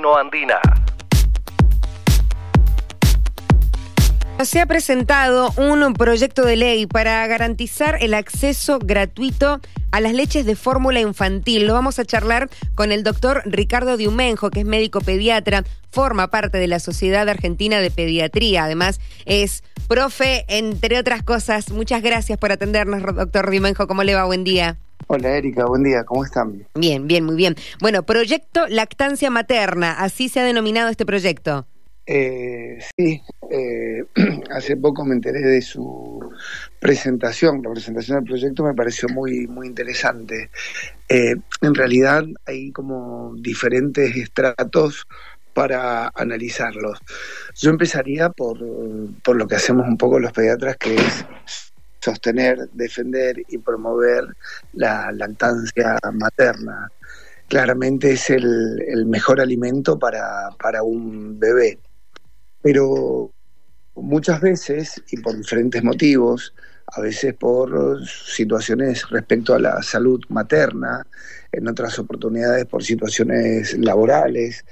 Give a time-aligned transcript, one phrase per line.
[0.00, 0.58] Andina.
[4.42, 9.60] Se ha presentado un proyecto de ley para garantizar el acceso gratuito
[9.90, 11.66] a las leches de fórmula infantil.
[11.66, 16.56] Lo vamos a charlar con el doctor Ricardo Diumenjo, que es médico pediatra, forma parte
[16.58, 18.64] de la Sociedad Argentina de Pediatría.
[18.64, 21.70] Además, es profe, entre otras cosas.
[21.70, 23.86] Muchas gracias por atendernos, doctor Diumenjo.
[23.86, 24.24] ¿Cómo le va?
[24.24, 24.78] Buen día.
[25.06, 26.66] Hola Erika, buen día, ¿cómo están?
[26.74, 27.56] Bien, bien, muy bien.
[27.80, 31.66] Bueno, proyecto lactancia materna, así se ha denominado este proyecto.
[32.06, 34.04] Eh, sí, eh,
[34.50, 36.20] hace poco me enteré de su
[36.80, 37.62] presentación.
[37.62, 40.50] La presentación del proyecto me pareció muy, muy interesante.
[41.08, 45.06] Eh, en realidad hay como diferentes estratos
[45.54, 46.98] para analizarlos.
[47.54, 48.58] Yo empezaría por,
[49.22, 51.71] por lo que hacemos un poco los pediatras, que es
[52.02, 54.24] sostener, defender y promover
[54.74, 56.90] la lactancia materna.
[57.48, 61.78] Claramente es el, el mejor alimento para, para un bebé
[62.62, 63.30] pero
[63.96, 66.54] muchas veces, y por diferentes motivos,
[66.86, 71.04] a veces por situaciones respecto a la salud materna,
[71.52, 74.64] en otras oportunidades por situaciones laborales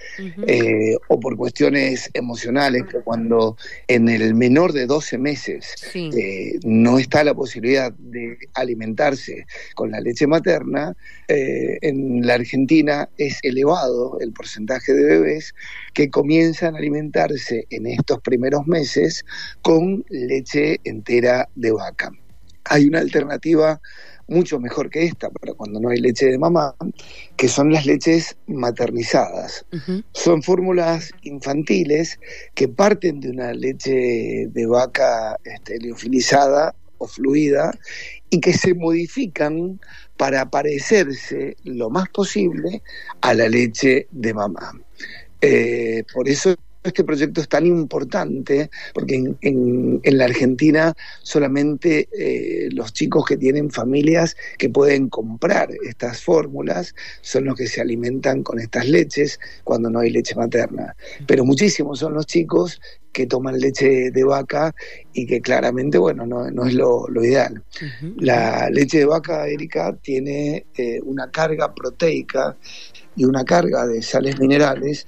[0.46, 6.98] eh, o por cuestiones emocionales, pero cuando en el menor de 12 meses eh, no
[6.98, 10.96] está la posibilidad de alimentarse con la leche materna,
[11.28, 15.54] eh, en la Argentina es elevado el porcentaje de bebés
[15.92, 19.24] que comienzan a alimentarse en estos primeros meses
[19.60, 22.10] con leche entera de vaca.
[22.64, 23.80] Hay una alternativa
[24.30, 26.74] mucho mejor que esta, pero cuando no hay leche de mamá,
[27.36, 29.66] que son las leches maternizadas.
[30.12, 32.18] Son fórmulas infantiles
[32.54, 37.72] que parten de una leche de vaca este, liofilizada o fluida
[38.30, 39.80] y que se modifican
[40.16, 42.82] para parecerse lo más posible
[43.22, 44.80] a la leche de mamá.
[45.40, 52.92] Eh, por eso este proyecto es tan importante porque en, la Argentina solamente eh, los
[52.92, 58.58] chicos que tienen familias que pueden comprar estas fórmulas son los que se alimentan con
[58.58, 60.96] estas leches cuando no hay leche materna.
[61.26, 62.80] Pero muchísimos son los chicos
[63.12, 64.74] que toman leche de vaca
[65.12, 67.62] y que claramente, bueno, no, es lo, ideal.
[68.16, 72.56] La leche de vaca, Erika, tiene eh, una carga proteica
[73.16, 75.06] y una carga de sales minerales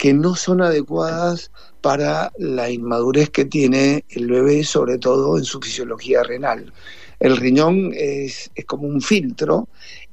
[0.00, 1.50] que no son adecuadas
[1.82, 6.72] para la inmadurez que tiene el bebé, sobre todo en su fisiología renal.
[7.18, 9.68] El riñón es, como un filtro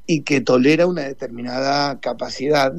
[0.06, 2.74] y que tolera una determinada capacidad,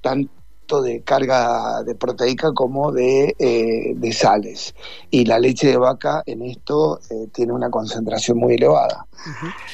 [0.00, 4.74] tanto de carga de proteica como de, eh, sales.
[5.10, 9.06] Y la leche de vaca en esto eh, tiene una concentración muy elevada.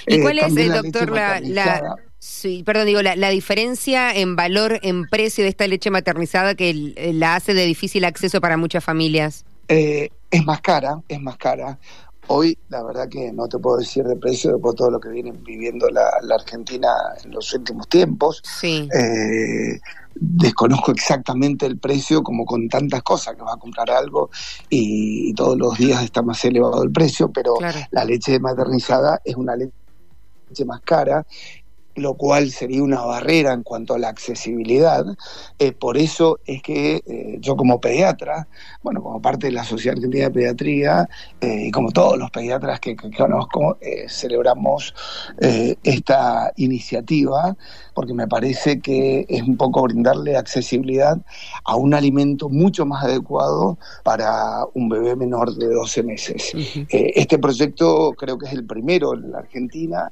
[0.08, 5.42] ¿Y cuál eh, es, doctor, la, Sí, perdón, digo, la, diferencia en valor, en precio
[5.42, 9.46] de esta leche maternizada que la hace de difícil acceso para muchas familias.
[9.68, 11.78] Eh, es más cara, es más cara.
[12.26, 15.32] Hoy, la verdad que no te puedo decir de precio de todo lo que viene
[15.32, 16.90] viviendo la, Argentina
[17.24, 18.42] en los últimos tiempos.
[18.44, 18.86] Sí.
[18.94, 19.80] Eh,
[20.14, 24.28] desconozco exactamente el precio, como con tantas cosas, que vas a comprar algo
[24.68, 27.54] y, todos los días está más elevado el precio, pero
[27.92, 29.72] la leche maternizada es una leche
[30.66, 31.24] más cara
[32.00, 35.04] lo cual sería una barrera en cuanto a la accesibilidad.
[35.58, 38.48] Eh, por eso es que eh, yo como pediatra,
[38.82, 41.08] bueno, como parte de la Sociedad Argentina de Pediatría,
[41.40, 43.78] eh, y como todos los pediatras que, conozco,
[44.08, 44.94] celebramos
[45.82, 47.56] esta iniciativa,
[47.94, 51.18] porque me parece que es un poco brindarle accesibilidad
[51.64, 56.52] a un alimento mucho más adecuado para un bebé menor de 12 meses.
[56.88, 60.10] este proyecto creo que es el primero en la Argentina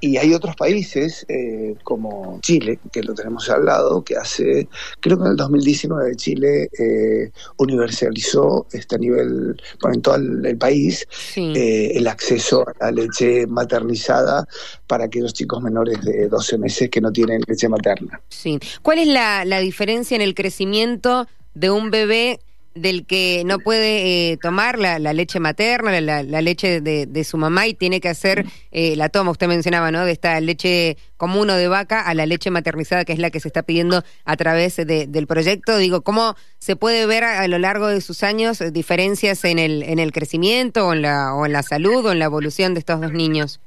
[0.00, 4.68] y hay otros países eh, como Chile, que lo tenemos al lado, que hace,
[5.00, 11.06] creo que en el 2019 Chile eh, universalizó este nivel, bueno, en todo el, país,
[11.36, 14.46] eh, el acceso a la leche maternizada
[14.86, 18.20] para aquellos chicos menores de 12 meses que no tienen leche materna.
[18.28, 18.58] Sí.
[18.82, 22.40] ¿Cuál es la, la diferencia en el crecimiento de un bebé
[22.74, 27.74] del que no puede eh, tomar la, leche materna, la, leche de, su mamá y
[27.74, 30.04] tiene que hacer eh, la toma, usted mencionaba, ¿no?
[30.04, 33.40] De esta leche común o de vaca a la leche maternizada, que es la que
[33.40, 35.76] se está pidiendo a través del proyecto.
[35.78, 39.82] Digo, ¿cómo se puede ver a, lo largo de sus años eh, diferencias en el,
[39.82, 42.80] en el crecimiento o en, la, o en la salud o en la evolución de
[42.80, 43.60] estos dos niños?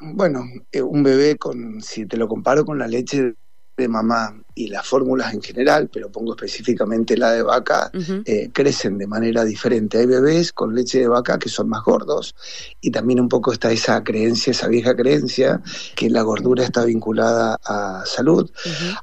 [0.00, 0.44] bueno,
[0.82, 3.32] un bebé con, si te lo comparo con la leche
[3.78, 7.90] de mamá y las fórmulas en general, pero pongo específicamente la de vaca,
[8.24, 9.98] eh, crecen de manera diferente.
[9.98, 12.34] Hay bebés con leche de vaca que son más gordos
[12.80, 15.62] y también un poco está esa creencia, esa vieja creencia
[15.94, 18.50] que la gordura está vinculada a salud.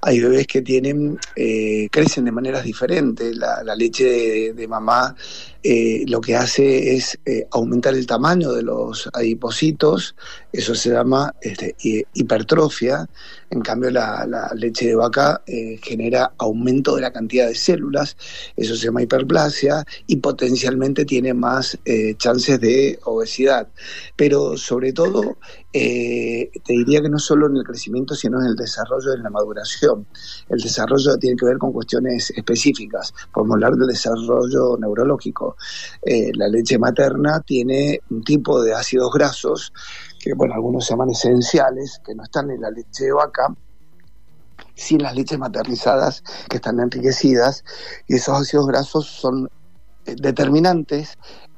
[0.01, 3.35] Hay bebés que tienen, eh, crecen de maneras diferentes.
[3.35, 5.15] La, leche de, mamá
[5.61, 7.19] eh, lo que hace es
[7.51, 10.15] aumentar el tamaño de los adipocitos,
[10.51, 11.75] eso se llama este,
[12.13, 13.07] hipertrofia.
[13.49, 18.17] En cambio, la leche de vaca eh, genera aumento de la cantidad de células,
[18.55, 23.67] eso se llama hiperplasia, y potencialmente tiene más eh, chances de obesidad.
[24.15, 25.37] Pero sobre todo,
[25.73, 29.29] eh, te diría que no solo en el crecimiento, sino en el desarrollo, en la
[29.29, 30.07] maduración.
[30.49, 33.13] El desarrollo tiene que ver con cuestiones específicas.
[33.33, 35.57] Podemos hablar del desarrollo neurológico.
[36.33, 39.73] la leche materna tiene un tipo de ácidos grasos
[40.19, 43.53] que, bueno, algunos se llaman esenciales, que no están en la leche de vaca,
[44.77, 47.65] sin las leches maternizadas que están enriquecidas
[48.07, 49.49] y esos ácidos grasos son
[50.05, 51.17] eh, determinantes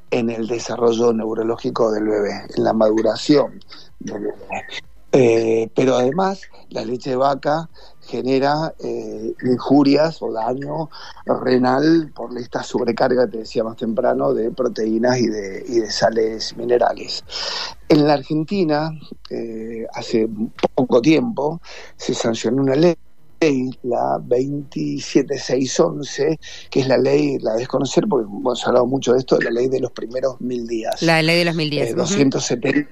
[0.10, 3.60] en el desarrollo neurológico del bebé, en la maduración
[4.00, 4.64] del bebé.
[5.12, 7.68] Eh, pero además la leche de vaca
[8.02, 10.90] genera eh, injurias o daño
[11.26, 16.56] renal por esta sobrecarga, te decía más temprano, de proteínas y de, y de sales
[16.58, 17.24] minerales.
[17.88, 18.92] En la Argentina,
[19.94, 20.30] hace
[20.76, 21.60] poco tiempo,
[21.98, 22.96] se sancionó una ley
[23.84, 26.40] la 27611,
[26.70, 29.80] que es la ley, la desconocer porque hemos hablado mucho de esto, la ley de
[29.80, 31.02] los primeros mil días.
[31.02, 31.96] La ley de los mil días.
[31.96, 32.86] 270, eh,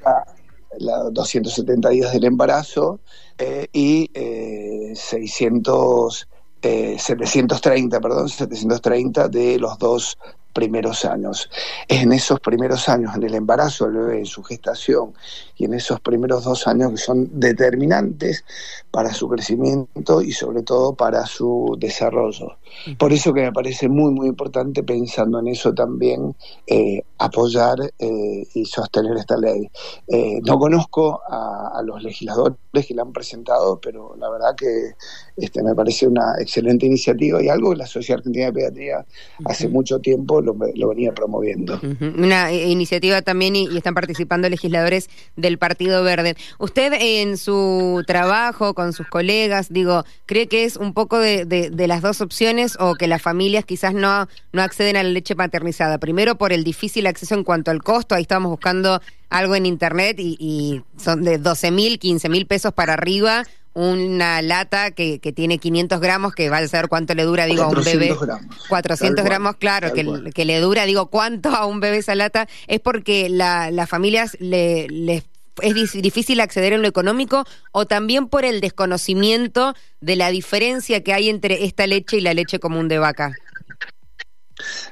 [0.80, 3.00] la 270 días del embarazo
[3.38, 6.30] eh, y eh, 600,
[6.62, 10.18] 730, eh, perdón, 730 de los dos
[10.54, 11.50] primeros años.
[11.88, 15.14] Es en esos primeros años, en el embarazo del bebé, en su gestación
[15.56, 18.44] y en esos primeros dos años que son determinantes
[18.92, 22.58] para su crecimiento y sobre todo para su desarrollo.
[22.98, 26.36] Por eso que me parece muy, muy importante pensando en eso también,
[26.66, 29.70] eh, apoyar eh, y sostener esta ley.
[30.08, 32.58] Eh, no conozco a, los legisladores
[32.88, 34.94] que la han presentado, pero la verdad que
[35.38, 39.06] este, me parece una excelente iniciativa y algo que la Sociedad Argentina de Pediatría
[39.46, 41.80] hace mucho tiempo lo, venía promoviendo.
[42.18, 46.36] Una iniciativa también y, están participando legisladores del Partido Verde.
[46.60, 51.88] Usted en su trabajo con sus colegas, digo, ¿cree que es un poco de, de,
[51.88, 55.98] las dos opciones o que las familias quizás no, no acceden a la leche maternizada?
[55.98, 60.18] Primero por el difícil acceso en cuanto al costo, ahí estamos buscando algo en internet
[60.20, 63.44] y, y son de 12 mil, 15 mil pesos para arriba
[63.78, 67.64] una lata que, que, tiene 500 gramos, que va a saber cuánto le dura, digo,
[67.64, 68.16] a un bebé.
[68.20, 72.48] Gramos, 400 gramos, claro, que, que, le dura, digo, cuánto a un bebé esa lata,
[72.66, 75.26] es porque la, las familias le, les
[75.62, 81.14] es difícil acceder en lo económico o también por el desconocimiento de la diferencia que
[81.14, 83.36] hay entre esta leche y la leche común de vaca?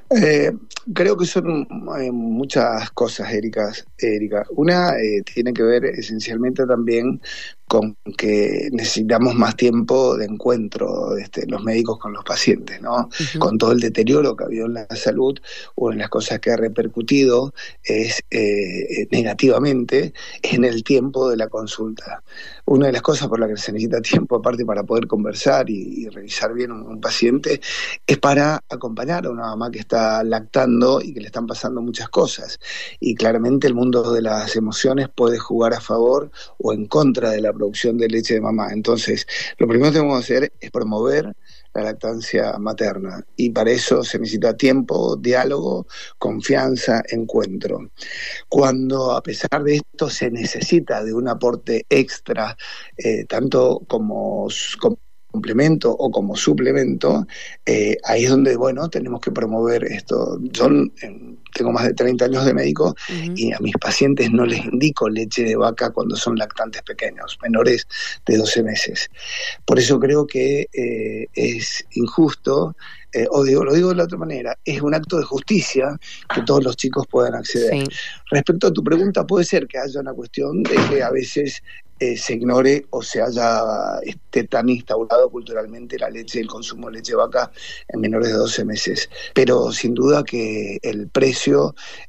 [0.10, 0.52] Eh,
[0.94, 1.68] creo que son
[2.00, 3.72] eh, muchas cosas, Erika.
[3.98, 4.46] Erika.
[4.52, 7.22] Una eh, tiene que ver esencialmente también
[7.68, 13.10] con que necesitamos más tiempo de encuentro este, los médicos con los pacientes, ¿no?
[13.40, 15.40] Con todo el deterioro que ha habido en la salud
[15.74, 17.54] o en las cosas que ha repercutido
[17.84, 20.14] es eh, negativamente
[20.44, 22.22] en el tiempo de la consulta.
[22.66, 26.08] Una de las cosas por las que se necesita tiempo, aparte para poder conversar y,
[26.10, 27.62] revisar bien un, un, paciente,
[28.06, 32.10] es para acompañar a una mamá que está lactando y que le están pasando muchas
[32.10, 32.60] cosas.
[33.00, 37.42] Y claramente el mundo de las emociones puede jugar a favor o en contra de
[37.42, 38.72] la producción de leche de mamá.
[38.72, 39.28] Entonces,
[39.58, 41.36] lo primero que tenemos que hacer es promover
[41.74, 45.88] la lactancia materna y para eso se necesita tiempo, diálogo,
[46.18, 47.92] confianza, encuentro.
[48.48, 52.56] Cuando a pesar de esto se necesita de un aporte extra,
[52.98, 54.48] eh, tanto como,
[55.36, 57.28] complemento o como suplemento,
[57.66, 60.40] eh, ahí es donde, bueno, tenemos que promover esto.
[60.42, 60.70] Yo
[61.56, 62.96] tengo más de 30 años de médico
[63.36, 67.88] y a mis pacientes no les indico leche de vaca cuando son lactantes pequeños, menores
[68.26, 69.10] de 12 meses.
[69.64, 72.76] Por eso creo que eh, es injusto
[73.14, 75.98] eh, o digo, lo digo de la otra manera, es un acto de justicia
[76.34, 77.88] que todos los chicos puedan acceder.
[78.30, 81.64] Respecto a tu pregunta, puede ser que haya una cuestión de que a veces
[81.98, 83.62] eh, se ignore o se haya
[84.04, 87.50] esté tan instaurado culturalmente la leche, el consumo de leche de vaca
[87.88, 89.10] en menores de 12 meses.
[89.34, 91.45] Pero sin duda que el precio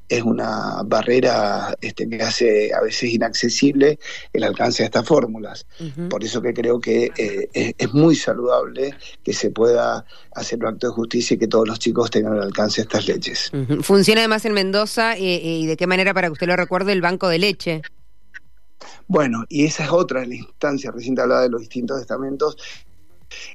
[0.08, 3.98] es una barrera este, que hace a veces inaccesible
[4.32, 5.66] el alcance de estas fórmulas.
[6.08, 10.88] Por eso que creo que eh, es, muy saludable que se pueda hacer un acto
[10.88, 13.52] de justicia y que todos los chicos tengan el alcance de estas leches.
[13.82, 17.00] Funciona además en Mendoza eh, y de qué manera, para que usted lo recuerde, el
[17.00, 17.82] banco de leche.
[19.08, 22.56] Bueno, y esa es otra de las instancias, recién te hablaba de los distintos estamentos,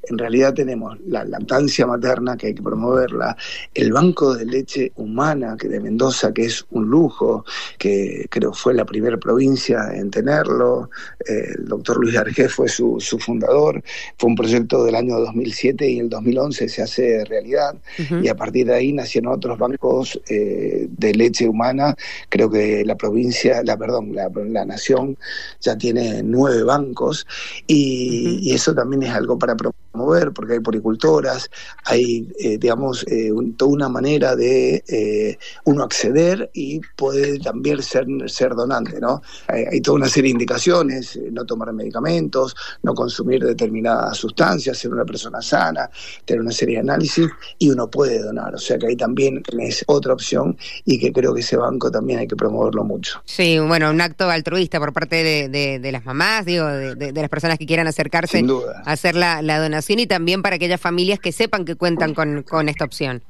[0.04, 3.36] en realidad tenemos la lactancia materna que hay que promoverla,
[3.74, 7.46] el banco de leche humana que de Mendoza que es un lujo,
[7.78, 10.90] que creo fue la primera provincia en tenerlo,
[11.28, 13.84] eh, el doctor Luis Argé fue su, su, fundador,
[14.18, 17.76] fue un proyecto del año 2007 y en el 2011 se hace realidad.
[18.22, 21.96] Y a partir de ahí nacieron otros bancos eh, de leche humana,
[22.30, 25.18] creo que la provincia, la perdón, la, la nación
[25.60, 27.28] ya tiene nueve bancos.
[27.68, 31.50] Y, y eso también es algo para pero promover, porque hay poricultoras,
[31.86, 37.82] hay, eh, digamos, eh, un, toda una manera de eh, uno acceder y puede también
[37.84, 39.22] ser, ser donante, ¿no?
[39.48, 44.78] Hay, hay toda una serie de indicaciones, eh, no tomar medicamentos, no consumir determinadas sustancias,
[44.78, 45.90] ser una persona sana,
[46.26, 49.84] tener una serie de análisis y uno puede donar, o sea que ahí también es
[49.88, 53.22] otra opción y que creo que ese banco también hay que promoverlo mucho.
[53.26, 57.22] Sí, bueno, un acto altruista por parte de, de, de las mamás, digo, de, de,
[57.22, 58.44] las personas que quieran acercarse
[58.86, 62.44] a hacer la, la donación y también para aquellas familias que sepan que cuentan con,
[62.44, 63.24] con esta opción.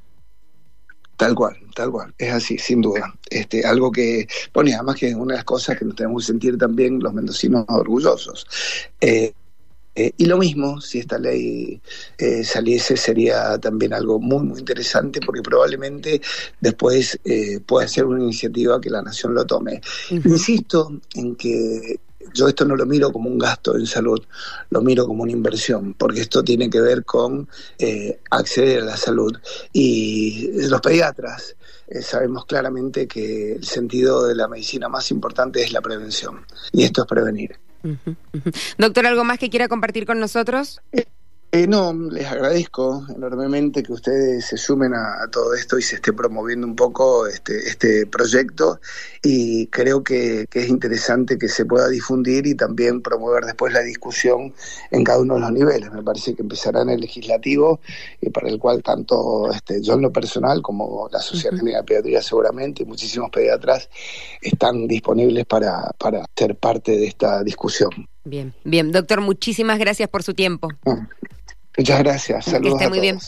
[1.17, 3.13] Tal cual, tal cual, es así, sin duda.
[3.29, 6.24] Este, algo que, bueno, y además que es una de las cosas que nos tenemos
[6.24, 8.48] que sentir también los mendocinos orgullosos.
[9.00, 9.34] Eh,
[9.93, 11.81] eh, y lo mismo, si esta ley
[12.17, 16.22] eh, saliese, sería también algo muy, muy interesante porque probablemente
[16.62, 19.81] después eh, pueda ser una iniciativa que la nación lo tome.
[20.10, 20.31] Uh -huh.
[20.31, 22.00] Insisto en que
[22.34, 24.22] yo esto no lo miro como un gasto en salud,
[24.70, 27.48] lo miro como una inversión, porque esto tiene que ver con
[27.78, 29.38] eh, acceder a la salud.
[29.74, 31.56] Y los pediatras
[31.88, 36.84] eh, sabemos claramente que el sentido de la medicina más importante es la prevención, y
[36.84, 37.60] esto es prevenir.
[37.84, 38.75] Uh -huh, uh -huh.
[38.78, 40.82] Doctor, ¿algo más que quiera compartir con nosotros?
[40.92, 41.06] Eh,
[41.53, 45.96] eh, no, les agradezco enormemente que ustedes se sumen a, a, todo esto y se
[45.96, 48.79] esté promoviendo un poco este, este proyecto
[49.22, 53.81] y creo que, que, es interesante que se pueda difundir y también promover después la
[53.81, 54.53] discusión
[54.91, 55.91] en cada uno de los niveles.
[55.91, 57.81] Me parece que empezará en el legislativo
[58.22, 61.75] y para el cual tanto este, yo en lo personal como la Sociedad uh -huh.
[61.77, 63.89] de Pediatría seguramente y muchísimos pediatras
[64.41, 67.89] están disponibles para, para ser parte de esta discusión.
[68.24, 68.91] Bien, bien.
[68.91, 70.70] Doctor, muchísimas gracias por su tiempo.
[71.78, 72.46] Muchas gracias.
[72.46, 73.20] Saludos que esté muy bien.